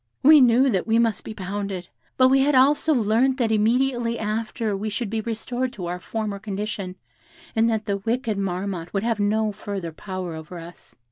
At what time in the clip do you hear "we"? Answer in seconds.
0.23-0.41, 0.87-0.97, 2.29-2.39, 4.75-4.89